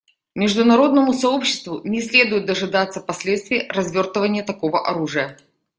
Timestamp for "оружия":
4.83-5.37